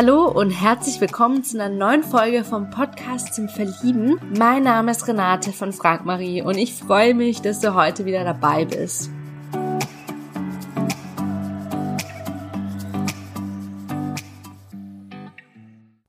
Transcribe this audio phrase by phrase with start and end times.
[0.00, 4.20] Hallo und herzlich willkommen zu einer neuen Folge vom Podcast zum Verlieben.
[4.38, 8.22] Mein Name ist Renate von Frank Marie und ich freue mich, dass du heute wieder
[8.22, 9.10] dabei bist.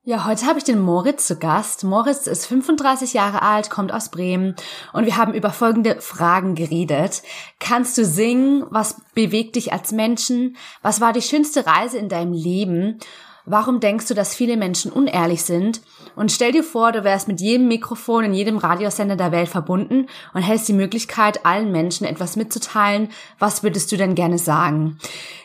[0.04, 1.82] Ja, heute habe ich den Moritz zu Gast.
[1.82, 4.54] Moritz ist 35 Jahre alt, kommt aus Bremen
[4.92, 7.24] und wir haben über folgende Fragen geredet.
[7.58, 8.66] Kannst du singen?
[8.70, 10.56] Was bewegt dich als Menschen?
[10.80, 13.00] Was war die schönste Reise in deinem Leben?
[13.46, 15.80] Warum denkst du, dass viele Menschen unehrlich sind?
[16.16, 20.06] Und stell dir vor, du wärst mit jedem Mikrofon in jedem Radiosender der Welt verbunden
[20.34, 23.08] und hättest die Möglichkeit, allen Menschen etwas mitzuteilen.
[23.38, 24.98] Was würdest du denn gerne sagen?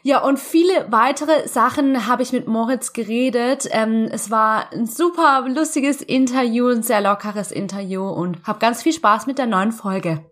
[0.03, 3.67] Ja, und viele weitere Sachen habe ich mit Moritz geredet.
[3.72, 8.94] Ähm, es war ein super lustiges Interview, ein sehr lockeres Interview und habe ganz viel
[8.94, 10.23] Spaß mit der neuen Folge.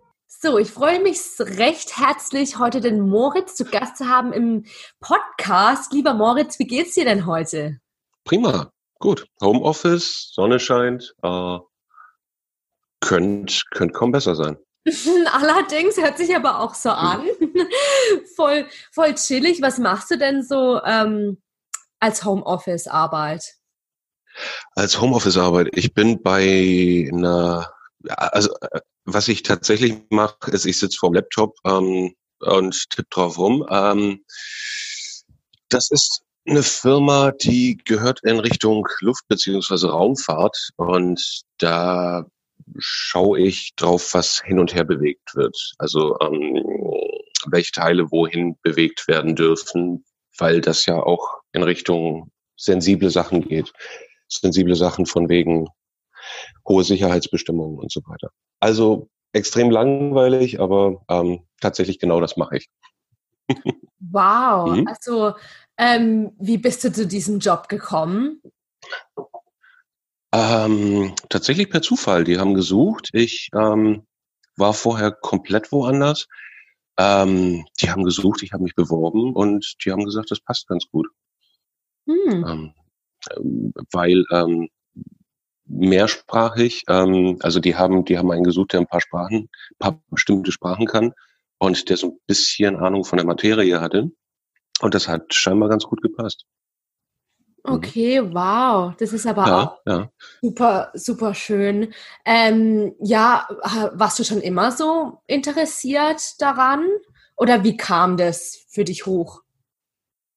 [0.41, 4.65] So, ich freue mich recht herzlich, heute den Moritz zu Gast zu haben im
[4.99, 5.93] Podcast.
[5.93, 7.79] Lieber Moritz, wie geht's dir denn heute?
[8.25, 9.25] Prima, gut.
[9.41, 11.59] Homeoffice, Sonne scheint, äh,
[12.99, 14.57] könnte könnt kaum besser sein.
[15.31, 17.25] Allerdings hört sich aber auch so an.
[18.35, 19.61] voll, voll chillig.
[19.61, 21.41] Was machst du denn so ähm,
[21.99, 23.55] als Homeoffice-Arbeit?
[24.75, 25.69] Als Homeoffice-Arbeit.
[25.71, 27.71] Ich bin bei einer,
[28.09, 33.37] also äh, was ich tatsächlich mache, ist, ich sitze vorm Laptop ähm, und tippe drauf
[33.37, 33.65] rum.
[33.69, 34.23] Ähm,
[35.69, 42.25] das ist eine Firma, die gehört in Richtung Luft- beziehungsweise Raumfahrt und da
[42.77, 45.57] schaue ich drauf, was hin und her bewegt wird.
[45.77, 46.63] Also ähm,
[47.47, 50.05] welche Teile wohin bewegt werden dürfen,
[50.37, 53.73] weil das ja auch in Richtung sensible Sachen geht.
[54.27, 55.67] Sensible Sachen von wegen
[56.67, 58.29] hohe Sicherheitsbestimmungen und so weiter.
[58.59, 62.69] Also extrem langweilig, aber ähm, tatsächlich genau das mache ich.
[63.99, 64.87] wow, mhm.
[64.87, 65.33] also
[65.77, 68.41] ähm, wie bist du zu diesem Job gekommen?
[70.31, 72.23] Ähm, tatsächlich per Zufall.
[72.23, 73.09] Die haben gesucht.
[73.13, 74.05] Ich ähm,
[74.55, 76.27] war vorher komplett woanders.
[76.97, 80.85] Ähm, die haben gesucht, ich habe mich beworben und die haben gesagt, das passt ganz
[80.91, 81.07] gut.
[82.07, 82.73] Hm.
[83.37, 84.69] Ähm, weil ähm,
[85.65, 86.83] mehrsprachig.
[86.87, 90.51] Ähm, also die haben, die haben einen gesucht, der ein paar Sprachen, ein paar bestimmte
[90.51, 91.13] Sprachen kann
[91.57, 94.11] und der so ein bisschen Ahnung von der Materie hatte.
[94.81, 96.45] Und das hat scheinbar ganz gut gepasst.
[97.65, 97.73] Mhm.
[97.73, 98.93] Okay, wow.
[98.97, 100.09] Das ist aber ja, auch ja.
[100.41, 101.93] super, super schön.
[102.25, 103.47] Ähm, ja,
[103.93, 106.85] warst du schon immer so interessiert daran?
[107.35, 109.41] Oder wie kam das für dich hoch?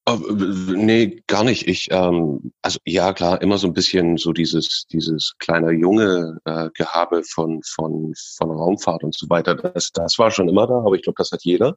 [0.08, 1.66] Oh, nee, gar nicht.
[1.66, 6.70] Ich, ähm, also ja klar, immer so ein bisschen so dieses, dieses kleine junge äh,
[6.74, 9.56] Gehabe von, von, von Raumfahrt und so weiter.
[9.56, 11.74] Das, das war schon immer da, aber ich glaube, das hat jeder.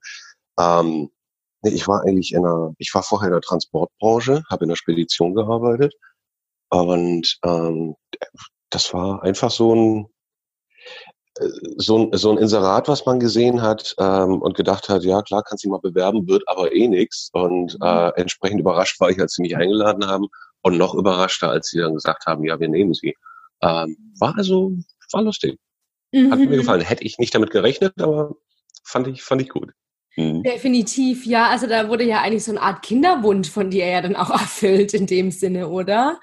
[0.60, 1.10] Ähm,
[1.64, 4.76] nee, ich war eigentlich in einer, ich war vorher in der Transportbranche, habe in der
[4.76, 5.96] Spedition gearbeitet
[6.70, 7.96] und ähm,
[8.70, 10.08] das war einfach so ein,
[11.78, 15.44] so ein, so ein Inserat, was man gesehen hat ähm, und gedacht hat, ja klar,
[15.44, 17.30] kannst du mal bewerben, wird aber eh nix.
[17.34, 17.86] Und mhm.
[17.86, 20.28] äh, entsprechend überrascht war ich, als sie mich eingeladen haben
[20.62, 23.16] und noch überraschter, als sie dann gesagt haben, ja, wir nehmen sie.
[23.62, 24.74] Ähm, war also,
[25.12, 25.58] war lustig.
[26.12, 26.32] Mhm.
[26.32, 26.82] Hat mir gefallen.
[26.82, 28.36] Hätte ich nicht damit gerechnet, aber
[28.84, 29.72] fand ich, fand ich gut.
[30.16, 30.44] Mhm.
[30.44, 31.50] Definitiv, ja.
[31.50, 34.94] Also da wurde ja eigentlich so eine Art Kinderwunsch von dir ja dann auch erfüllt
[34.94, 36.20] in dem Sinne, oder?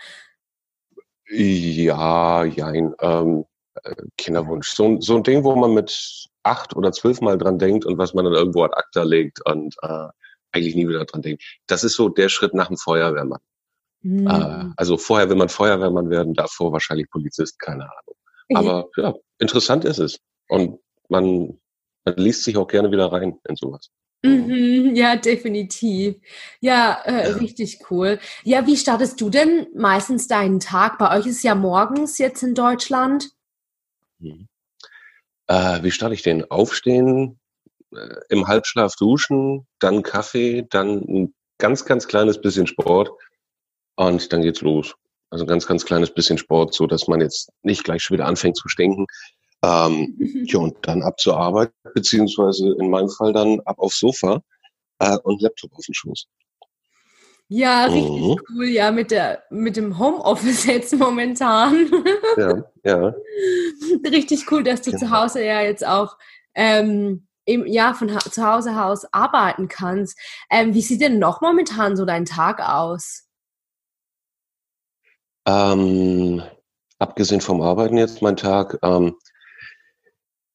[1.28, 2.94] Ja, jein.
[3.00, 3.44] Ähm,
[4.16, 4.70] Kinderwunsch.
[4.70, 8.14] So, so ein Ding, wo man mit acht oder zwölf Mal dran denkt und was
[8.14, 10.08] man dann irgendwo ad acta legt und äh,
[10.52, 11.42] eigentlich nie wieder dran denkt.
[11.66, 13.41] Das ist so der Schritt nach dem Feuerwehrmann.
[14.02, 14.26] Mhm.
[14.26, 18.16] Äh, also vorher will man Feuerwehrmann werden, davor wahrscheinlich Polizist, keine Ahnung.
[18.54, 20.18] Aber ja, interessant ist es.
[20.48, 21.58] Und man,
[22.04, 23.91] man liest sich auch gerne wieder rein in sowas.
[24.22, 26.16] Mhm, ja, definitiv.
[26.60, 28.18] Ja, äh, ja, richtig cool.
[28.44, 30.98] Ja, wie startest du denn meistens deinen Tag?
[30.98, 33.30] Bei euch ist ja morgens jetzt in Deutschland.
[34.19, 34.49] Mhm.
[35.49, 36.51] Äh, wie starte ich den?
[36.51, 37.39] Aufstehen,
[37.95, 43.10] äh, im Halbschlaf duschen, dann Kaffee, dann ein ganz, ganz kleines bisschen Sport
[43.97, 44.95] und dann geht's los.
[45.30, 48.27] Also ein ganz, ganz kleines bisschen Sport, so dass man jetzt nicht gleich schon wieder
[48.27, 49.07] anfängt zu stinken.
[49.63, 50.16] Ähm,
[50.47, 54.42] ja, und dann ab zur Arbeit, beziehungsweise in meinem Fall dann ab aufs Sofa
[54.98, 56.27] äh, und Laptop auf den Schoß.
[57.48, 58.37] Ja, richtig mhm.
[58.51, 61.91] cool, ja, mit der, mit dem Homeoffice jetzt momentan.
[62.37, 63.15] Ja, ja.
[64.04, 64.98] richtig cool, dass du ja.
[64.98, 66.16] zu Hause ja jetzt auch
[66.54, 70.19] ähm, im, ja, von ha zu Hause aus arbeiten kannst.
[70.51, 73.28] Ähm, wie sieht denn noch momentan so dein Tag aus?
[75.47, 76.43] Ähm,
[76.98, 79.16] abgesehen vom Arbeiten jetzt mein Tag, ähm,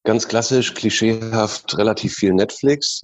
[0.04, 3.00] ganz klassisch, klischeehaft, relativ viel Netflix.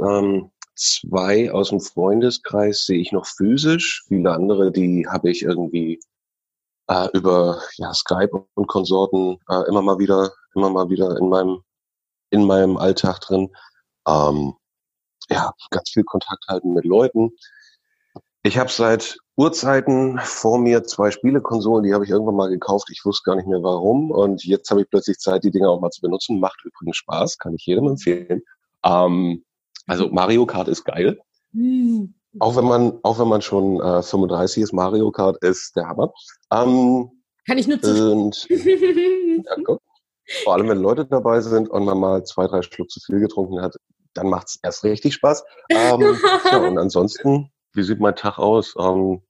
[0.79, 4.05] Zwei aus dem Freundeskreis sehe ich noch physisch.
[4.07, 5.99] Viele andere, die habe ich irgendwie
[6.87, 11.63] äh, über ja, Skype und Konsorten äh, immer mal wieder, immer mal wieder in meinem
[12.31, 13.51] in meinem Alltag drin.
[14.07, 14.55] Ähm,
[15.29, 17.33] ja, ganz viel Kontakt halten mit Leuten.
[18.45, 22.89] Ich habe seit Urzeiten vor mir zwei Spielekonsolen, die habe ich irgendwann mal gekauft.
[22.93, 24.13] Ich wusste gar nicht mehr warum.
[24.13, 26.39] Und jetzt habe ich plötzlich Zeit, die Dinge auch mal zu benutzen.
[26.39, 28.43] Macht übrigens Spaß, kann ich jedem empfehlen.
[28.85, 29.45] Ähm,
[29.89, 31.19] also Mario Kart ist geil.
[31.53, 32.15] Mhm.
[32.39, 36.13] Auch wenn man, auch wenn man schon äh, 35 ist, Mario Kart ist der Hammer.
[36.53, 37.11] Ähm,
[37.47, 39.81] kann ich nur und, ja, gut.
[40.45, 43.63] Vor allem, wenn Leute dabei sind und man mal zwei, drei Schluck zu viel getrunken
[43.63, 43.77] hat,
[44.13, 45.43] dann macht es erst richtig Spaß.
[45.71, 48.75] Ähm, ja, und ansonsten, wie sieht mein Tag aus?
[48.79, 49.23] Ähm,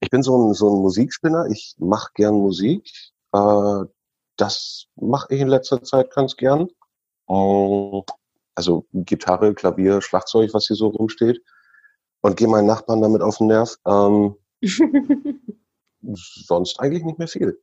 [0.00, 1.46] ich bin so ein, so ein Musikspinner.
[1.50, 2.90] Ich mache gern Musik.
[3.32, 3.84] Äh,
[4.38, 6.68] das mache ich in letzter Zeit ganz gern.
[7.28, 8.02] Ähm,
[8.54, 11.40] also Gitarre, Klavier, Schlagzeug, was hier so rumsteht.
[12.20, 13.76] Und gehe meinen Nachbarn damit auf den Nerv.
[13.86, 14.36] Ähm,
[16.02, 17.60] sonst eigentlich nicht mehr viel.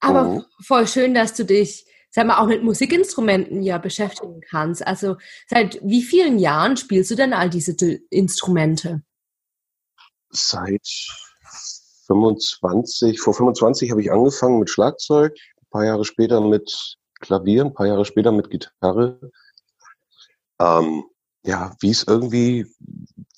[0.00, 0.44] Aber mhm.
[0.62, 4.86] voll schön, dass du dich, sag mal, auch mit Musikinstrumenten ja beschäftigen kannst.
[4.86, 5.16] Also
[5.48, 7.74] seit wie vielen Jahren spielst du denn all diese
[8.10, 9.02] Instrumente?
[10.30, 10.86] Seit
[12.06, 17.74] 25, vor 25 habe ich angefangen mit Schlagzeug, ein paar Jahre später mit Klavier, ein
[17.74, 19.30] paar Jahre später mit Gitarre.
[20.60, 21.04] Ähm,
[21.44, 22.66] ja, wie es irgendwie,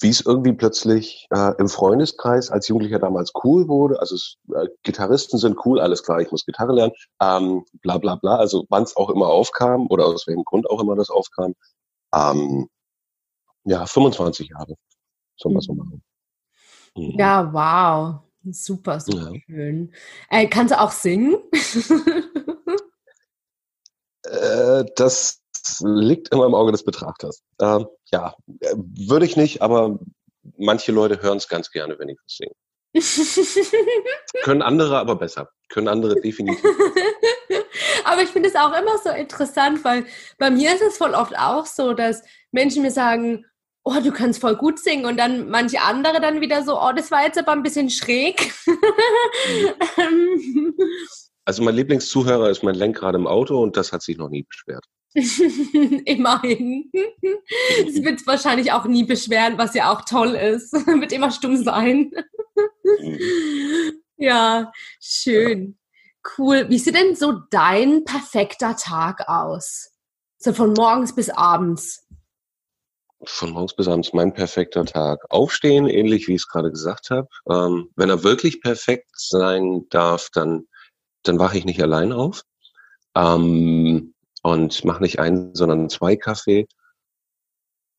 [0.01, 4.01] wie es irgendwie plötzlich äh, im Freundeskreis als Jugendlicher damals cool wurde.
[4.01, 4.17] Also
[4.55, 8.37] äh, Gitarristen sind cool, alles klar, ich muss Gitarre lernen, ähm, bla bla bla.
[8.37, 11.55] Also wann es auch immer aufkam oder aus welchem Grund auch immer das aufkam.
[12.13, 12.69] Ähm,
[13.65, 14.75] ja, 25 Jahre
[15.37, 16.03] soll man so machen.
[16.97, 17.19] Mhm.
[17.19, 18.21] Ja, wow.
[18.51, 19.41] Super, super ja.
[19.47, 19.93] schön.
[20.29, 21.37] Äh, kannst du auch singen?
[24.33, 25.43] äh, das
[25.81, 27.43] liegt immer im Auge des Betrachters.
[27.61, 29.99] Ähm, ja, äh, würde ich nicht, aber
[30.57, 32.55] manche Leute hören es ganz gerne, wenn ich was singe.
[34.43, 35.49] Können andere aber besser.
[35.69, 36.65] Können andere definitiv.
[38.05, 40.07] aber ich finde es auch immer so interessant, weil
[40.39, 43.47] bei mir ist es voll oft auch so, dass Menschen mir sagen,
[43.85, 47.11] oh, du kannst voll gut singen und dann manche andere dann wieder so, oh, das
[47.11, 48.53] war jetzt aber ein bisschen schräg.
[51.45, 54.85] Also mein Lieblingszuhörer ist mein Lenkrad im Auto und das hat sich noch nie beschwert.
[55.15, 56.91] Immerhin.
[57.87, 60.73] Es wird wahrscheinlich auch nie beschweren, was ja auch toll ist.
[60.87, 62.11] wird immer stumm sein.
[63.01, 64.03] Mhm.
[64.17, 65.79] ja, schön.
[66.39, 66.69] Cool.
[66.69, 69.91] Wie sieht denn so dein perfekter Tag aus?
[70.39, 72.07] So von morgens bis abends.
[73.25, 75.25] Von morgens bis abends mein perfekter Tag.
[75.29, 77.29] Aufstehen, ähnlich wie ich es gerade gesagt habe.
[77.49, 80.67] Ähm, wenn er wirklich perfekt sein darf, dann,
[81.23, 82.43] dann wache ich nicht allein auf.
[83.15, 86.67] Ähm, und mache nicht einen, sondern zwei Kaffee.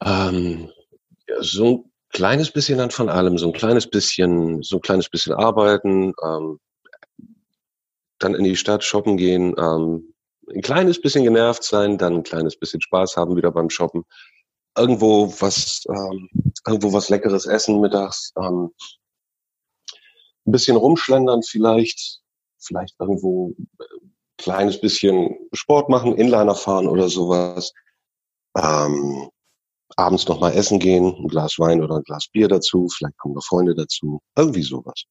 [0.04, 0.70] Ähm,
[1.40, 5.34] so ein kleines bisschen dann von allem, so ein kleines bisschen, so ein kleines bisschen
[5.34, 6.60] arbeiten, ähm,
[8.20, 10.14] dann in die Stadt shoppen gehen, ähm,
[10.54, 14.04] ein kleines bisschen genervt sein, dann ein kleines bisschen Spaß haben wieder beim Shoppen,
[14.78, 16.30] irgendwo was, ähm,
[16.68, 18.72] irgendwo was Leckeres essen mittags, ähm,
[20.46, 22.20] ein bisschen rumschlendern vielleicht,
[22.66, 23.84] vielleicht irgendwo äh,
[24.38, 27.72] kleines bisschen Sport machen, Inliner fahren oder sowas.
[28.58, 29.30] Ähm,
[29.96, 33.36] abends noch mal essen gehen, ein Glas Wein oder ein Glas Bier dazu, vielleicht kommen
[33.36, 35.04] noch Freunde dazu, irgendwie sowas.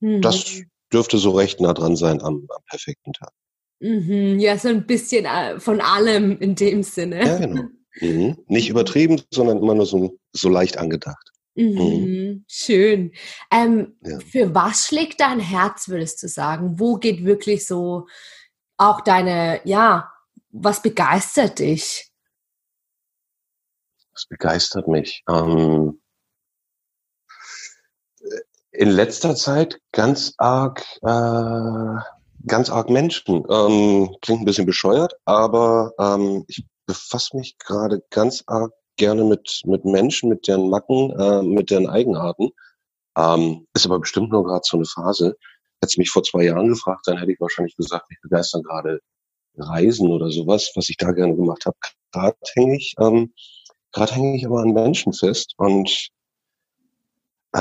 [0.00, 0.22] Mhm.
[0.22, 3.32] Das dürfte so recht nah dran sein am, am perfekten Tag.
[3.80, 7.24] Mhm, ja, so ein bisschen äh, von allem in dem Sinne.
[7.24, 7.62] Ja, genau.
[8.00, 8.38] Mhm.
[8.46, 11.30] Nicht übertrieben, sondern immer nur so, so leicht angedacht.
[11.58, 11.74] Mhm.
[11.74, 12.44] mhm.
[12.46, 13.12] Schön.
[13.50, 14.20] Ähm, ja.
[14.20, 16.78] Für was schlägt dein Herz, würdest du sagen?
[16.78, 18.06] Wo geht wirklich so
[18.76, 20.12] auch deine, ja,
[20.50, 22.12] was begeistert dich?
[24.12, 25.24] Was begeistert mich?
[25.28, 26.00] Ähm,
[28.70, 33.44] in letzter Zeit ganz arg, äh, ganz arg Menschen.
[33.50, 39.62] Ähm, klingt ein bisschen bescheuert, aber ähm, ich befasse mich gerade ganz arg gerne mit,
[39.64, 42.50] mit Menschen, mit deren Macken, äh, mit deren Eigenarten.
[43.16, 45.36] Ähm, ist aber bestimmt nur gerade so eine Phase.
[45.80, 49.00] Hättest du mich vor zwei Jahren gefragt, dann hätte ich wahrscheinlich gesagt, ich begeistern gerade
[49.56, 51.76] Reisen oder sowas, was ich da gerne gemacht habe.
[52.12, 53.32] Gerade hänge ich, ähm,
[53.92, 56.10] gerade hänge ich aber an Menschen fest und
[57.54, 57.58] äh,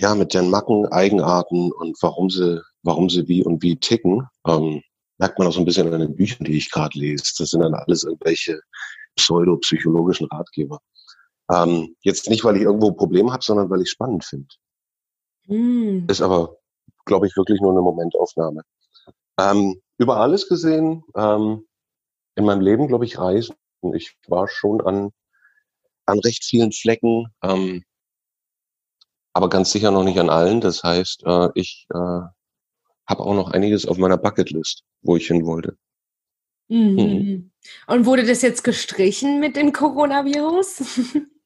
[0.00, 4.82] ja, mit den Macken, Eigenarten und warum sie, warum sie wie und wie ticken, ähm,
[5.18, 7.24] merkt man auch so ein bisschen an den Büchern, die ich gerade lese.
[7.38, 8.60] Das sind dann alles irgendwelche
[9.18, 10.80] pseudopsychologischen Ratgeber.
[11.52, 14.48] Ähm, jetzt nicht, weil ich irgendwo Probleme habe, sondern weil ich spannend finde.
[15.46, 16.06] Mm.
[16.08, 16.58] Ist aber
[17.08, 18.62] glaube ich, wirklich nur eine Momentaufnahme.
[19.40, 21.66] Ähm, über alles gesehen, ähm,
[22.36, 23.56] in meinem Leben, glaube ich, Reisen.
[23.94, 25.10] Ich war schon an
[26.06, 27.84] an recht vielen Flecken, ähm,
[29.34, 30.60] aber ganz sicher noch nicht an allen.
[30.62, 35.44] Das heißt, äh, ich äh, habe auch noch einiges auf meiner Bucketlist, wo ich hin
[35.44, 35.76] wollte.
[36.68, 36.94] Mhm.
[36.94, 37.50] Mhm.
[37.86, 40.82] Und wurde das jetzt gestrichen mit dem Coronavirus?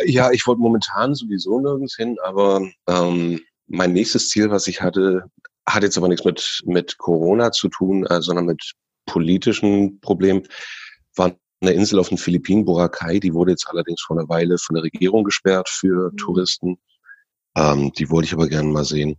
[0.00, 4.82] Äh, ja, ich wollte momentan sowieso nirgends hin, aber ähm, mein nächstes Ziel, was ich
[4.82, 5.30] hatte,
[5.68, 8.72] hat jetzt aber nichts mit, mit Corona zu tun, äh, sondern mit
[9.06, 10.42] politischen Problemen,
[11.14, 14.74] war eine Insel auf den Philippinen, Boracay, die wurde jetzt allerdings vor einer Weile von
[14.74, 16.16] der Regierung gesperrt für mhm.
[16.16, 16.78] Touristen.
[17.56, 19.16] Ähm, die wollte ich aber gerne mal sehen.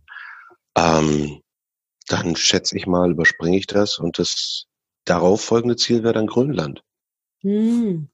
[0.76, 1.40] Ähm,
[2.08, 4.66] dann schätze ich mal, überspringe ich das und das
[5.10, 6.82] darauf folgende Ziel wäre dann Grönland.
[7.42, 8.08] Mhm.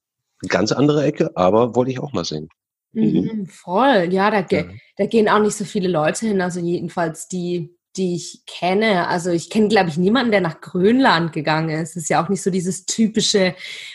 [0.48, 2.48] Ganz andere Ecke, aber wollte ich auch mal sehen.
[2.92, 3.30] Mhm.
[3.32, 4.70] Mhm, voll, ja da, ge ja.
[4.96, 9.08] da gehen auch nicht so viele Leute hin, also jedenfalls die, die ich kenne.
[9.08, 11.96] Also ich kenne, glaube ich, niemanden, der nach Grönland gegangen ist.
[11.96, 13.54] Das ist ja auch nicht so dieses typische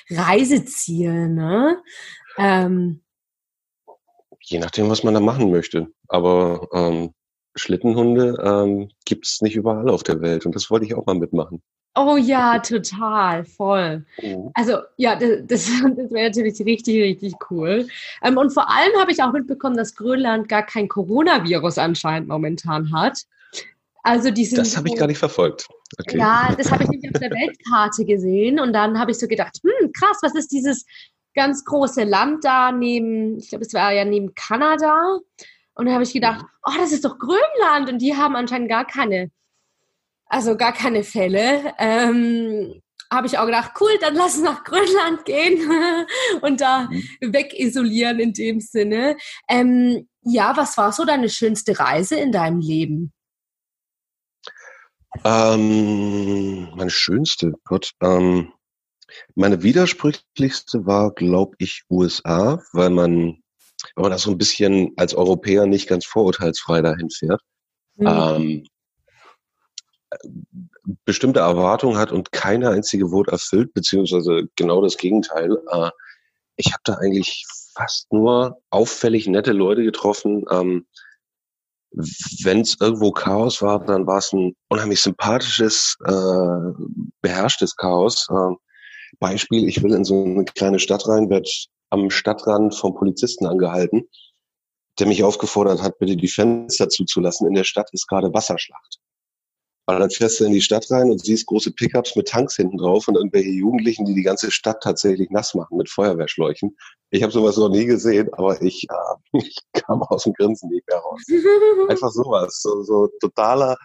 [0.09, 1.81] Reiseziel, ne?
[2.37, 3.01] Ähm,
[4.43, 5.87] Je nachdem, was man da machen möchte.
[6.07, 7.13] Aber ähm,
[7.55, 11.15] Schlittenhunde ähm, gibt es nicht überall auf der Welt und das wollte ich auch mal
[11.15, 11.61] mitmachen.
[11.93, 14.05] Oh ja, total, voll.
[14.21, 14.51] Mhm.
[14.53, 15.65] Also ja, das, das,
[15.97, 17.87] das wäre natürlich richtig, richtig cool.
[18.23, 22.93] Ähm, und vor allem habe ich auch mitbekommen, dass Grönland gar kein Coronavirus anscheinend momentan
[22.93, 23.19] hat.
[24.03, 25.67] Also die sind das habe ich gar nicht verfolgt.
[25.99, 26.17] Okay.
[26.17, 29.59] Ja, das habe ich nicht auf der Weltkarte gesehen und dann habe ich so gedacht,
[29.61, 30.85] hm, krass, was ist dieses
[31.35, 35.19] ganz große Land da neben, ich glaube, es war ja neben Kanada.
[35.75, 38.85] Und dann habe ich gedacht, oh, das ist doch Grönland und die haben anscheinend gar
[38.85, 39.31] keine,
[40.25, 41.73] also gar keine Fälle.
[41.79, 45.69] Ähm, habe ich auch gedacht, cool, dann lass uns nach Grönland gehen
[46.41, 47.33] und da mhm.
[47.33, 49.17] wegisolieren in dem Sinne.
[49.49, 53.11] Ähm, ja, was war so deine schönste Reise in deinem Leben?
[55.25, 57.91] Ähm, meine schönste, Gott.
[58.01, 58.53] Ähm,
[59.35, 63.41] meine widersprüchlichste war, glaube ich, USA, weil man,
[63.95, 67.41] wenn man da so ein bisschen als Europäer nicht ganz vorurteilsfrei dahin fährt,
[67.95, 68.07] mhm.
[68.07, 68.63] ähm,
[71.05, 75.57] bestimmte Erwartungen hat und keine einzige wurde erfüllt, beziehungsweise genau das Gegenteil.
[75.71, 75.89] Äh,
[76.57, 80.45] ich habe da eigentlich fast nur auffällig nette Leute getroffen.
[80.51, 80.85] Ähm,
[82.43, 86.89] wenn es irgendwo Chaos war, dann war es ein unheimlich sympathisches, äh,
[87.21, 88.27] beherrschtes Chaos.
[88.29, 88.55] Äh,
[89.19, 91.49] Beispiel, ich will in so eine kleine Stadt rein, werde
[91.91, 94.09] am Stadtrand vom Polizisten angehalten,
[94.99, 97.47] der mich aufgefordert hat, bitte die Fenster zuzulassen.
[97.47, 98.99] In der Stadt ist gerade Wasserschlacht.
[99.87, 102.77] Aber dann fährst du in die Stadt rein und siehst große Pickups mit Tanks hinten
[102.77, 106.77] drauf und irgendwelche Jugendlichen, die die ganze Stadt tatsächlich nass machen mit Feuerwehrschläuchen.
[107.09, 110.87] Ich habe sowas noch nie gesehen, aber ich, äh, ich kam aus dem Grinsen nicht
[110.87, 111.21] mehr raus.
[111.89, 113.77] Einfach sowas, so, so totaler,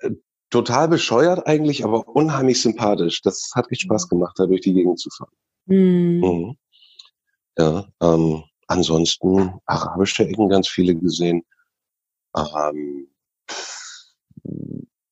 [0.00, 0.10] äh,
[0.50, 3.20] total bescheuert eigentlich, aber unheimlich sympathisch.
[3.20, 5.34] Das hat echt Spaß gemacht, da durch die Gegend zu fahren.
[5.66, 6.20] Mhm.
[6.20, 6.56] Mhm.
[7.58, 11.44] Ja, ähm, ansonsten arabische Ecken ganz viele gesehen.
[12.36, 13.08] Ähm,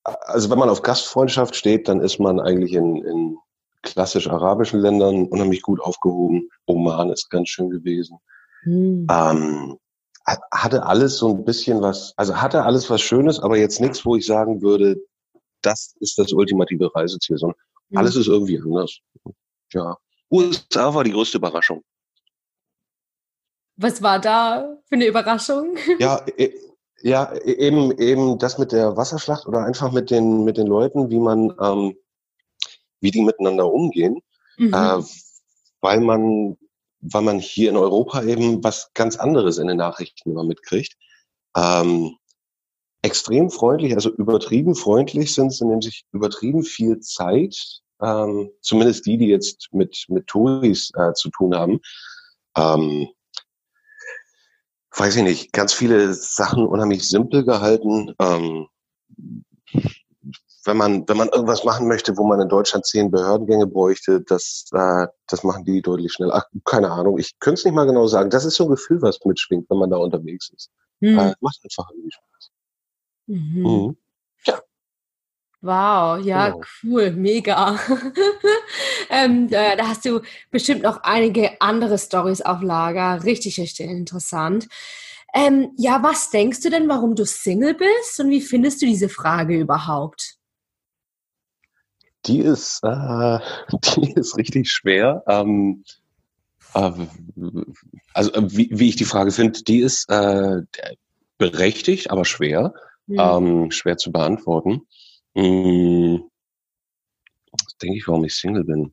[0.02, 3.38] also wenn man auf Gastfreundschaft steht, dann ist man eigentlich in, in
[3.82, 6.48] klassisch arabischen Ländern unheimlich gut aufgehoben.
[6.66, 8.18] Oman ist ganz schön gewesen.
[8.64, 9.06] Mhm.
[9.10, 9.78] Ähm,
[10.52, 14.16] hatte alles so ein bisschen was, also hatte alles was Schönes, aber jetzt nichts, wo
[14.16, 14.96] ich sagen würde,
[15.62, 17.58] das ist das ultimative Reiseziel, sondern
[17.90, 17.98] mhm.
[17.98, 18.98] alles ist irgendwie anders.
[19.72, 19.96] Ja.
[20.30, 21.82] USA war die größte Überraschung.
[23.76, 25.76] Was war da für eine Überraschung?
[25.98, 26.24] Ja,
[27.02, 31.18] ja, eben, eben das mit der Wasserschlacht oder einfach mit den, mit den Leuten, wie
[31.18, 31.96] man, ähm,
[33.00, 34.20] wie die miteinander umgehen,
[34.56, 34.72] mhm.
[34.72, 35.02] äh,
[35.82, 36.56] weil man,
[37.00, 40.96] weil man hier in Europa eben was ganz anderes in den Nachrichten immer mitkriegt.
[41.54, 42.16] Ähm,
[43.02, 47.56] extrem freundlich, also übertrieben freundlich sind sie, nehmen sich übertrieben viel Zeit,
[48.02, 51.80] ähm, zumindest die, die jetzt mit, mit Touris äh, zu tun haben.
[52.56, 53.08] Ähm,
[54.96, 58.14] weiß ich nicht, ganz viele Sachen unheimlich simpel gehalten.
[58.18, 58.66] Ähm,
[60.64, 64.66] wenn man, wenn man irgendwas machen möchte, wo man in Deutschland zehn Behördengänge bräuchte, das,
[64.72, 66.34] äh, das machen die deutlich schneller.
[66.34, 68.30] Ach, keine Ahnung, ich könnte es nicht mal genau sagen.
[68.30, 70.70] Das ist so ein Gefühl, was mitschwingt, wenn man da unterwegs ist.
[71.00, 71.18] Hm.
[71.18, 72.50] Äh, macht einfach irgendwie Spaß.
[73.26, 73.62] Mhm.
[73.62, 73.96] Mhm.
[75.66, 76.64] Wow, ja, genau.
[76.84, 77.76] cool, mega.
[79.10, 80.20] ähm, da, da, hast du
[80.52, 83.24] bestimmt noch einige andere Stories auf Lager.
[83.24, 84.68] Richtig, richtig interessant.
[85.34, 89.08] Ähm, ja, was denkst du denn, warum du Single bist und wie findest du diese
[89.08, 90.36] Frage überhaupt?
[92.26, 93.38] Die ist, äh,
[93.96, 95.24] die ist richtig schwer.
[95.26, 95.82] Ähm,
[96.74, 96.92] äh,
[98.14, 100.62] also wie, wie, ich die Frage finde, die ist äh,
[101.38, 102.72] berechtigt, aber schwer,
[103.08, 103.72] mhm.
[103.72, 104.86] schwer zu beantworten.
[105.36, 106.30] Mhm.
[107.52, 108.92] Das denke ich, warum ich Single bin.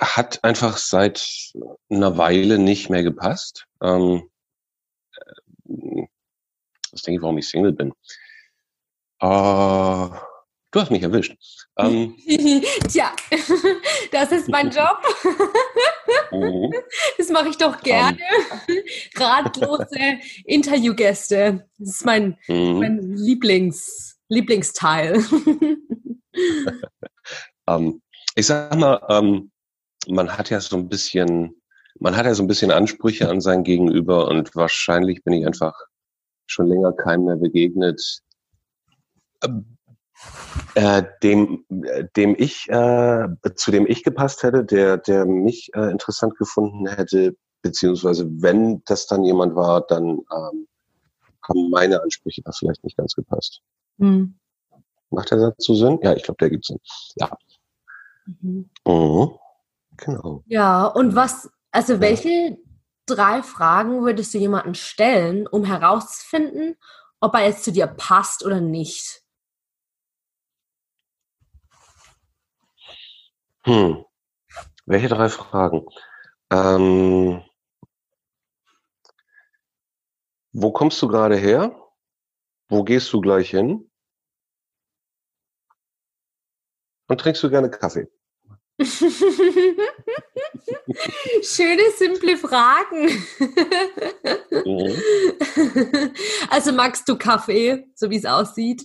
[0.00, 1.52] hat einfach seit
[1.88, 3.66] einer Weile nicht mehr gepasst.
[3.80, 4.28] Ähm,
[5.66, 6.06] äh,
[6.90, 7.92] das denke ich, warum ich Single bin.
[9.20, 10.08] Äh,
[10.74, 11.36] du hast mich erwischt.
[11.78, 12.16] Ähm,
[12.88, 13.12] Tja,
[14.12, 14.98] das ist mein Job.
[16.32, 16.74] Mhm.
[17.16, 18.18] Das mache ich doch gerne.
[18.68, 19.22] Um.
[19.22, 21.68] Ratlose Interviewgäste.
[21.78, 22.78] Das ist mein, mhm.
[22.78, 25.24] mein Lieblings, Lieblingsteil.
[27.66, 28.02] um,
[28.34, 29.52] ich sag mal, um,
[30.08, 31.54] man hat ja so ein bisschen,
[32.00, 35.74] man hat ja so ein bisschen Ansprüche an sein Gegenüber und wahrscheinlich bin ich einfach
[36.46, 38.20] schon länger keinem mehr begegnet,
[40.74, 41.64] äh, dem,
[42.16, 47.36] dem ich, äh, zu dem ich gepasst hätte, der, der mich äh, interessant gefunden hätte,
[47.62, 50.68] beziehungsweise wenn das dann jemand war, dann ähm,
[51.48, 53.60] haben meine Ansprüche da vielleicht nicht ganz gepasst.
[53.98, 54.38] Mhm.
[55.10, 55.98] Macht der Satz so Sinn?
[56.02, 56.78] Ja, ich glaube, der gibt Sinn.
[57.16, 57.30] Ja.
[58.26, 58.70] Mhm.
[58.86, 59.30] Mhm.
[59.96, 60.42] Genau.
[60.46, 62.58] Ja, und was, also welche
[63.06, 66.76] drei Fragen würdest du jemanden stellen, um herauszufinden,
[67.20, 69.23] ob er jetzt zu dir passt oder nicht?
[73.64, 74.04] Hm.
[74.86, 75.86] Welche drei Fragen?
[76.50, 77.42] Ähm,
[80.52, 81.74] wo kommst du gerade her?
[82.68, 83.90] Wo gehst du gleich hin?
[87.08, 88.06] Und trinkst du gerne Kaffee?
[91.42, 93.08] Schöne, simple Fragen.
[94.64, 95.02] Mhm.
[96.50, 98.84] Also magst du Kaffee, so wie es aussieht?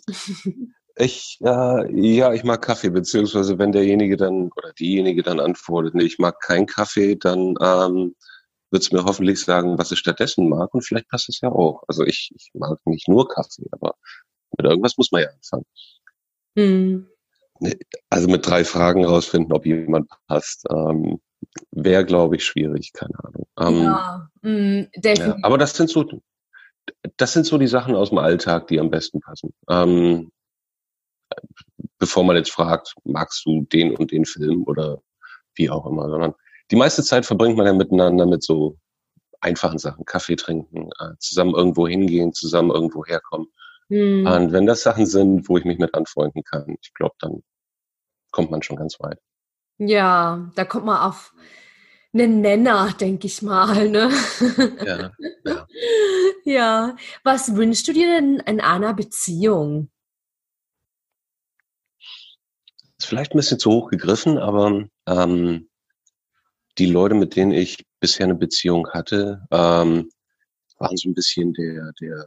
[1.01, 6.03] Ich, äh, ja, ich mag Kaffee, beziehungsweise wenn derjenige dann oder diejenige dann antwortet, nee,
[6.03, 8.15] ich mag keinen Kaffee, dann ähm,
[8.69, 11.83] wird es mir hoffentlich sagen, was ich stattdessen mag und vielleicht passt es ja auch.
[11.87, 13.95] Also ich, ich mag nicht nur Kaffee, aber
[14.57, 15.65] mit irgendwas muss man ja anfangen.
[16.57, 17.07] Hm.
[18.09, 21.21] Also mit drei Fragen rausfinden, ob jemand passt, ähm,
[21.71, 23.47] wäre, glaube ich, schwierig, keine Ahnung.
[23.57, 26.05] Ähm, ja, mh, ja, aber das sind so,
[27.15, 29.53] das sind so die Sachen aus dem Alltag, die am besten passen.
[29.69, 30.31] Ähm,
[31.99, 35.01] bevor man jetzt fragt, magst du den und den Film oder
[35.55, 36.33] wie auch immer, sondern
[36.71, 38.77] die meiste Zeit verbringt man ja miteinander mit so
[39.41, 43.47] einfachen Sachen, Kaffee trinken, äh, zusammen irgendwo hingehen, zusammen irgendwo herkommen.
[43.89, 44.25] Hm.
[44.25, 47.43] Und wenn das Sachen sind, wo ich mich mit anfreunden kann, ich glaube, dann
[48.31, 49.19] kommt man schon ganz weit.
[49.77, 51.33] Ja, da kommt man auf
[52.13, 53.89] einen Nenner, denke ich mal.
[53.89, 54.11] Ne?
[54.85, 55.11] Ja,
[55.45, 55.67] ja.
[56.43, 56.95] ja.
[57.23, 59.89] Was wünschst du dir denn in einer Beziehung?
[62.98, 65.69] ist vielleicht ein bisschen zu hoch gegriffen, aber ähm,
[66.77, 70.09] die Leute, mit denen ich bisher eine Beziehung hatte, ähm,
[70.77, 72.25] waren so ein bisschen der, der,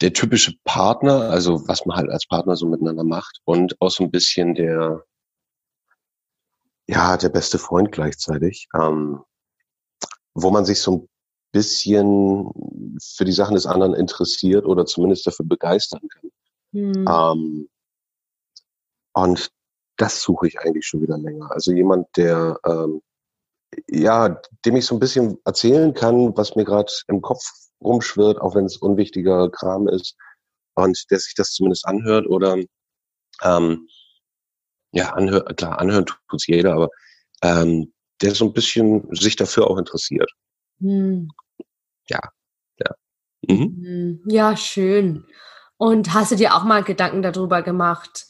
[0.00, 4.04] der typische Partner, also was man halt als Partner so miteinander macht und auch so
[4.04, 5.02] ein bisschen der,
[6.86, 9.20] ja, der beste Freund gleichzeitig, ähm,
[10.34, 11.08] wo man sich so ein
[11.52, 12.48] bisschen
[13.16, 16.30] für die Sachen des anderen interessiert oder zumindest dafür begeistern kann.
[16.72, 17.06] Hm.
[17.08, 17.68] Ähm,
[19.12, 19.50] und
[19.96, 21.50] das suche ich eigentlich schon wieder länger.
[21.50, 23.02] Also jemand, der ähm,
[23.88, 27.42] ja, dem ich so ein bisschen erzählen kann, was mir gerade im Kopf
[27.82, 30.16] rumschwirrt, auch wenn es unwichtiger Kram ist,
[30.74, 32.56] und der sich das zumindest anhört oder
[33.42, 33.88] ähm,
[34.92, 36.88] ja, anhört, klar, anhören tut's jeder, aber
[37.42, 37.92] ähm,
[38.22, 40.30] der so ein bisschen sich dafür auch interessiert.
[40.80, 41.28] Hm.
[42.08, 42.20] Ja,
[42.78, 42.94] ja.
[43.48, 43.84] Mhm.
[43.84, 45.24] Hm, ja, schön.
[45.76, 48.26] Und hast du dir auch mal Gedanken darüber gemacht,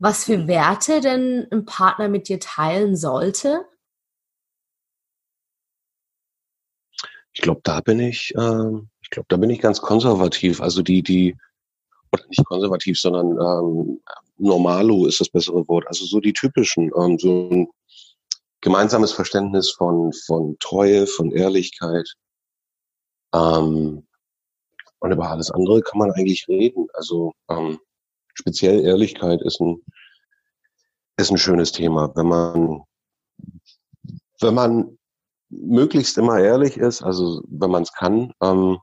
[0.00, 3.66] was für Werte denn ein Partner mit dir teilen sollte?
[7.32, 10.62] Ich glaube, da bin ich, äh, ich glaube, da bin ich ganz konservativ.
[10.62, 11.36] Also die, die,
[12.12, 14.02] oder nicht konservativ, sondern ähm,
[14.38, 15.86] normalo ist das bessere Wort.
[15.86, 17.68] Also so die typischen, ähm, so ein
[18.62, 22.10] gemeinsames Verständnis von, von Treue, von Ehrlichkeit.
[23.34, 24.06] Ähm,
[24.98, 26.88] und über alles andere kann man eigentlich reden.
[26.94, 27.78] Also ähm,
[28.40, 29.82] speziell Ehrlichkeit ist ein,
[31.16, 32.12] ist ein schönes Thema.
[32.16, 32.82] Wenn man,
[34.40, 34.98] wenn man
[35.50, 38.78] möglichst immer ehrlich ist, also wenn man es kann, ähm,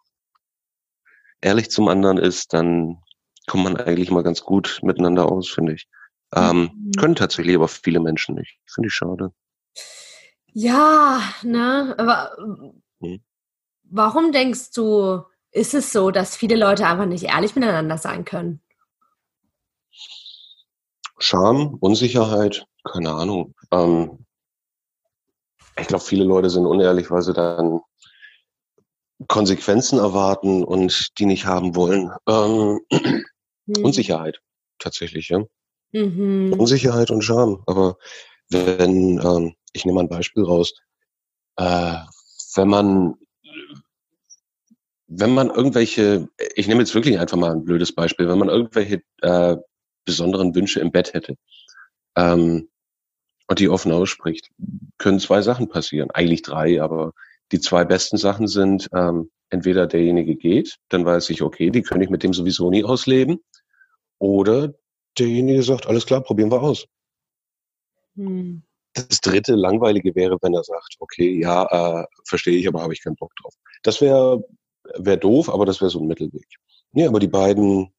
[1.42, 3.02] ehrlich zum anderen ist, dann
[3.48, 5.88] kommt man eigentlich mal ganz gut miteinander aus, finde ich.
[6.36, 6.92] Ähm, mhm.
[7.00, 8.60] Können tatsächlich aber viele Menschen nicht.
[8.66, 9.32] Finde ich schade.
[10.52, 12.36] Ja, ne, aber
[13.00, 13.22] hm.
[13.84, 18.62] warum denkst du, ist es so, dass viele Leute einfach nicht ehrlich miteinander sein können?
[21.20, 23.56] Scham, Unsicherheit, keine Ahnung.
[23.72, 24.26] Ähm,
[25.80, 27.82] ich glaube, viele Leute sind unehrlich, weil sie dann
[29.28, 32.12] Konsequenzen erwarten und die nicht haben wollen.
[32.28, 33.84] Ähm, hm.
[33.84, 34.42] Unsicherheit,
[34.80, 35.44] tatsächlich, ja.
[35.92, 36.54] Mhm.
[36.58, 37.64] Unsicherheit und Scham.
[37.66, 37.98] Aber
[38.50, 40.74] wenn, ähm, ich nehme mal ein Beispiel raus.
[41.58, 41.96] Äh,
[42.56, 43.16] wenn man
[45.08, 49.02] wenn man irgendwelche, ich nehme jetzt wirklich einfach mal ein blödes Beispiel, wenn man irgendwelche
[49.22, 49.56] äh,
[50.08, 51.36] besonderen Wünsche im Bett hätte
[52.16, 52.70] ähm,
[53.48, 54.50] und die offen ausspricht,
[54.98, 56.10] können zwei Sachen passieren.
[56.12, 57.14] Eigentlich drei, aber
[57.52, 62.04] die zwei besten Sachen sind, ähm, entweder derjenige geht, dann weiß ich, okay, die könnte
[62.04, 63.40] ich mit dem sowieso nie ausleben,
[64.20, 64.74] oder
[65.18, 66.86] derjenige sagt, alles klar, probieren wir aus.
[68.16, 68.64] Hm.
[68.94, 73.04] Das dritte Langweilige wäre, wenn er sagt, okay, ja, äh, verstehe ich, aber habe ich
[73.04, 73.54] keinen Bock drauf.
[73.84, 74.44] Das wäre
[74.98, 76.48] wär doof, aber das wäre so ein Mittelweg.
[76.94, 77.94] Ja, aber die beiden,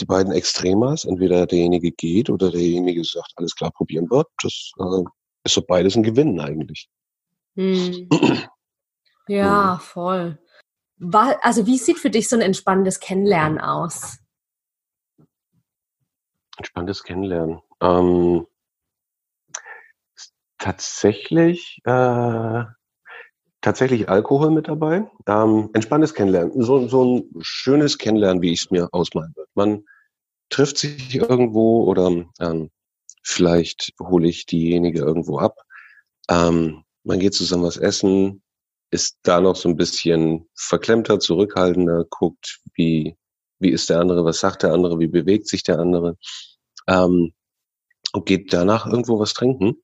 [0.00, 5.04] die beiden Extremas, entweder derjenige geht oder derjenige sagt, alles klar, probieren wir, das äh,
[5.44, 6.88] ist so beides ein Gewinn eigentlich.
[7.56, 8.08] Hm.
[9.28, 10.38] Ja, voll.
[11.42, 14.18] Also wie sieht für dich so ein entspannendes Kennenlernen aus?
[16.56, 17.60] Entspanntes Kennenlernen.
[17.80, 18.46] Ähm,
[20.58, 22.64] tatsächlich, äh,
[23.66, 25.10] tatsächlich Alkohol mit dabei.
[25.26, 26.62] Ähm, entspanntes Kennenlernen.
[26.62, 29.50] So, so ein schönes Kennenlernen, wie ich es mir ausmalen würde.
[29.54, 29.84] Man
[30.50, 32.70] trifft sich irgendwo oder ähm,
[33.24, 35.56] vielleicht hole ich diejenige irgendwo ab.
[36.30, 38.40] Ähm, man geht zusammen was essen,
[38.92, 43.16] ist da noch so ein bisschen verklemmter, zurückhaltender, guckt, wie,
[43.58, 46.16] wie ist der andere, was sagt der andere, wie bewegt sich der andere,
[46.86, 47.32] ähm,
[48.12, 49.82] und geht danach irgendwo was trinken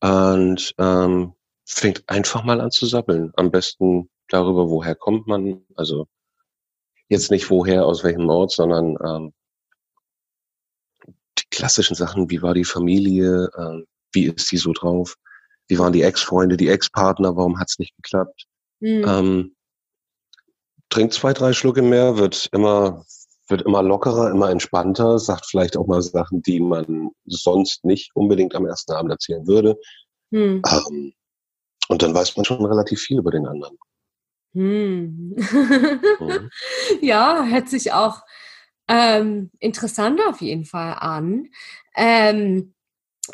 [0.00, 1.34] und ähm,
[1.72, 3.32] fängt einfach mal an zu sabbeln.
[3.36, 6.06] Am besten darüber, woher kommt man, also
[7.08, 9.32] jetzt nicht woher, aus welchem Ort, sondern ähm,
[11.38, 15.14] die klassischen Sachen, wie war die Familie, äh, wie ist die so drauf,
[15.68, 18.46] wie waren die Ex-Freunde, die Ex-Partner, warum hat's nicht geklappt.
[18.80, 19.04] Mhm.
[19.06, 19.56] Ähm,
[20.88, 23.04] trinkt zwei, drei Schlucke mehr, wird immer,
[23.48, 28.54] wird immer lockerer, immer entspannter, sagt vielleicht auch mal Sachen, die man sonst nicht unbedingt
[28.54, 29.76] am ersten Abend erzählen würde.
[30.30, 30.62] Mhm.
[30.66, 31.12] Ähm,
[31.90, 33.76] und dann weiß man schon relativ viel über den anderen.
[34.54, 35.34] Hm.
[35.36, 36.50] mhm.
[37.00, 38.22] Ja, hört sich auch
[38.86, 41.48] ähm, interessant auf jeden Fall an.
[41.96, 42.74] Ähm,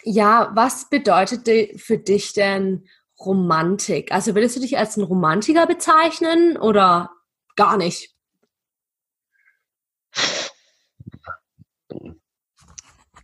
[0.04, 1.46] ja, was bedeutet
[1.78, 2.88] für dich denn
[3.20, 4.10] Romantik?
[4.10, 7.10] Also würdest du dich als ein Romantiker bezeichnen oder
[7.56, 8.14] gar nicht?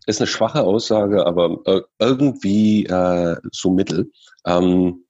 [0.07, 4.11] Ist eine schwache Aussage, aber äh, irgendwie äh, so mittel.
[4.45, 5.07] Ähm,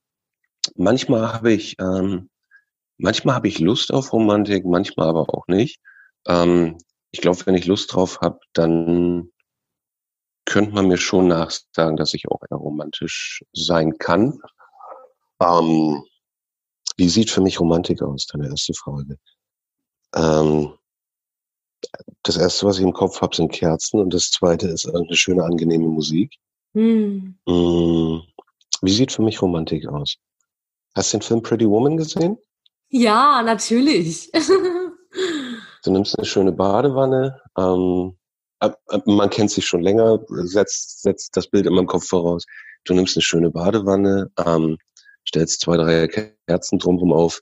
[0.77, 2.31] manchmal habe ich, ähm,
[2.99, 5.81] manchmal habe ich Lust auf Romantik, manchmal aber auch nicht.
[6.27, 6.79] Ähm,
[7.11, 9.31] ich glaube, wenn ich Lust drauf habe, dann
[10.45, 14.39] könnte man mir schon nachsagen, dass ich auch eher romantisch sein kann.
[15.41, 16.03] Ähm,
[16.97, 18.27] wie sieht für mich Romantik aus?
[18.27, 19.19] Deine erste Frage.
[20.15, 20.75] Ähm,
[22.23, 25.45] das erste, was ich im Kopf habe, sind Kerzen und das zweite ist eine schöne,
[25.45, 26.37] angenehme Musik.
[26.75, 27.37] Hm.
[27.47, 28.21] Mm,
[28.83, 30.17] wie sieht für mich Romantik aus?
[30.95, 32.39] Hast du den Film Pretty Woman gesehen?
[32.89, 34.31] Ja, natürlich.
[35.85, 38.17] du nimmst eine schöne Badewanne, ähm,
[38.63, 42.45] äh, äh, man kennt sich schon länger, setzt, setzt das Bild in meinem Kopf voraus.
[42.85, 44.79] Du nimmst eine schöne Badewanne, ähm,
[45.27, 46.07] stellst zwei, drei
[46.47, 47.41] Kerzen drumherum auf,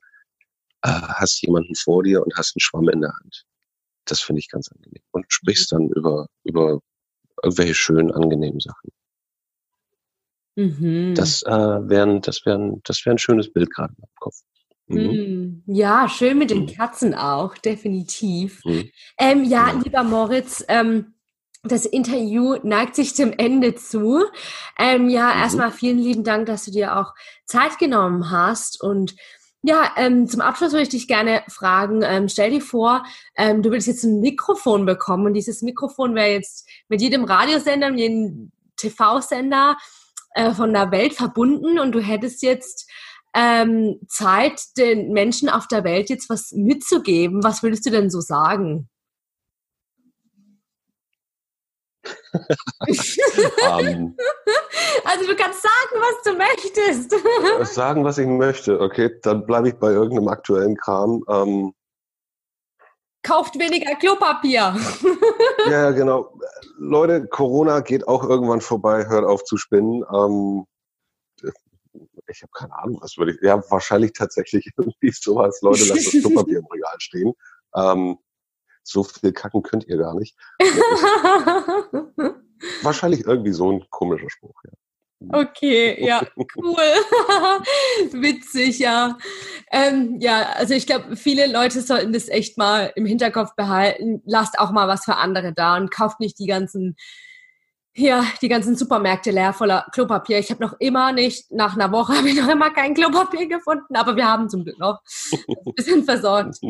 [0.83, 3.43] äh, hast jemanden vor dir und hast einen Schwamm in der Hand.
[4.05, 5.03] Das finde ich ganz angenehm.
[5.11, 6.79] Und sprichst dann über, über
[7.43, 8.89] irgendwelche schönen, angenehmen Sachen.
[10.61, 11.15] Mhm.
[11.15, 14.35] Das äh, wären, das wären, das wäre ein schönes Bild gerade im Kopf.
[14.87, 15.63] Mhm.
[15.65, 16.67] Mm, ja, schön mit den mhm.
[16.67, 18.61] Katzen auch, definitiv.
[18.65, 18.89] Mhm.
[19.17, 21.13] Ähm, ja, lieber Moritz, ähm,
[21.63, 24.23] das Interview neigt sich dem Ende zu.
[24.79, 27.13] Ähm, ja, erstmal vielen lieben Dank, dass du dir auch
[27.45, 28.81] Zeit genommen hast.
[28.81, 29.15] Und
[29.61, 33.03] ja, ähm, zum Abschluss würde ich dich gerne fragen, ähm, stell dir vor,
[33.37, 37.91] ähm, du würdest jetzt ein Mikrofon bekommen und dieses Mikrofon wäre jetzt mit jedem Radiosender,
[37.91, 39.77] mit jedem TV-Sender
[40.33, 42.89] äh, von der Welt verbunden und du hättest jetzt
[43.33, 47.43] ähm, Zeit, den Menschen auf der Welt jetzt was mitzugeben.
[47.43, 48.89] Was würdest du denn so sagen?
[52.33, 54.17] um, ähm.
[55.05, 57.73] also du kannst sagen, was du möchtest.
[57.73, 58.79] sagen, was ich möchte.
[58.79, 61.23] Okay, dann bleibe ich bei irgendeinem aktuellen Kram.
[61.27, 61.73] Ähm,
[63.23, 64.75] Kauft weniger Klopapier.
[65.69, 66.33] ja, genau.
[66.83, 69.07] Leute, Corona geht auch irgendwann vorbei.
[69.07, 70.03] Hört auf zu spinnen.
[70.11, 70.65] Ähm,
[72.27, 76.21] ich habe keine Ahnung, was würde ich, ja, wahrscheinlich tatsächlich irgendwie sowas, Leute, lasst das
[76.21, 77.33] Klopapier im Regal stehen.
[77.75, 78.17] Ähm,
[78.83, 80.35] so viel kacken könnt ihr gar nicht.
[82.81, 84.71] wahrscheinlich irgendwie so ein komischer Spruch, ja.
[85.29, 86.21] Okay, ja,
[86.55, 86.75] cool.
[88.11, 89.17] Witzig, ja.
[89.71, 94.21] Ähm, ja, also ich glaube, viele Leute sollten das echt mal im Hinterkopf behalten.
[94.25, 96.95] Lasst auch mal was für andere da und kauft nicht die ganzen
[97.93, 100.39] Ja, die ganzen Supermärkte leer voller Klopapier.
[100.39, 103.95] Ich habe noch immer nicht, nach einer Woche habe ich noch immer kein Klopapier gefunden,
[103.95, 105.01] aber wir haben zum Glück noch
[105.65, 106.57] ein bisschen versorgt.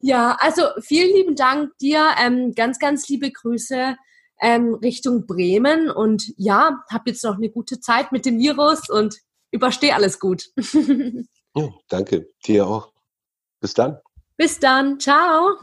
[0.00, 2.04] Ja, also vielen lieben Dank dir.
[2.22, 3.96] Ähm, ganz, ganz liebe Grüße
[4.40, 9.16] ähm, Richtung Bremen und ja, hab jetzt noch eine gute Zeit mit dem Virus und
[9.50, 10.50] überstehe alles gut.
[11.54, 12.92] ja, danke, dir auch.
[13.60, 13.98] Bis dann.
[14.36, 15.00] Bis dann.
[15.00, 15.58] Ciao.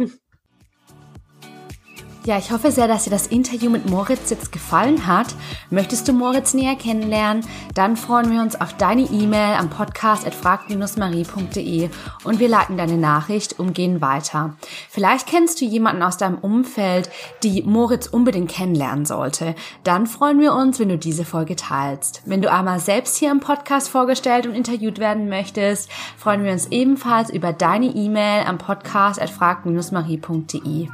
[2.25, 5.27] Ja, ich hoffe sehr, dass dir das Interview mit Moritz jetzt gefallen hat.
[5.69, 7.45] Möchtest du Moritz näher kennenlernen?
[7.75, 11.89] Dann freuen wir uns auf deine E-Mail am Podcast frag-marie.de
[12.23, 14.55] und wir leiten deine Nachricht umgehend weiter.
[14.89, 17.09] Vielleicht kennst du jemanden aus deinem Umfeld,
[17.43, 19.53] die Moritz unbedingt kennenlernen sollte.
[19.83, 22.21] Dann freuen wir uns, wenn du diese Folge teilst.
[22.25, 26.67] Wenn du einmal selbst hier im Podcast vorgestellt und interviewt werden möchtest, freuen wir uns
[26.67, 30.87] ebenfalls über deine E-Mail am Podcast frag-marie.de.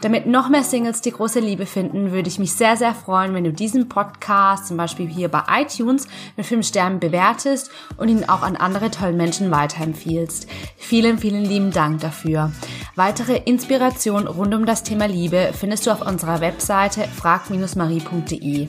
[0.00, 3.42] Damit noch mehr Singles die große Liebe finden, würde ich mich sehr, sehr freuen, wenn
[3.42, 6.06] du diesen Podcast zum Beispiel hier bei iTunes
[6.36, 10.46] mit 5 Sternen bewertest und ihn auch an andere tolle Menschen weiterempfiehlst.
[10.76, 12.52] Vielen, vielen lieben Dank dafür.
[12.94, 18.68] Weitere Inspiration rund um das Thema Liebe findest du auf unserer Webseite frag-marie.de.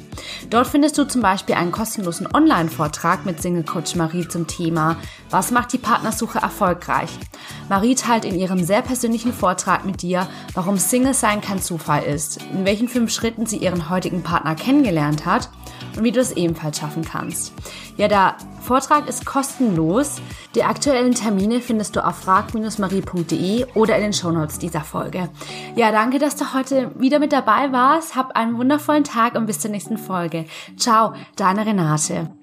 [0.50, 4.98] Dort findest du zum Beispiel einen kostenlosen Online-Vortrag mit Single Coach Marie zum Thema
[5.30, 7.12] Was macht die Partnersuche erfolgreich?
[7.70, 12.42] Marie teilt in ihrem sehr persönlichen Vortrag mit dir, warum Single sein kein Zufall ist,
[12.52, 15.50] in welchen fünf Schritten sie ihren heutigen Partner kennengelernt hat
[15.96, 17.54] und wie du es ebenfalls schaffen kannst.
[17.98, 20.22] Ja, der Vortrag ist kostenlos.
[20.56, 25.30] Die aktuellen Termine findest du auf frag-marie.de oder in den Shownotes dieser Folge.
[25.76, 28.16] Ja, danke, dass du heute wieder mit dabei warst.
[28.16, 30.46] Hab einen wundervollen Tag und bis zur nächsten Folge.
[30.78, 32.41] Ciao, deine Renate.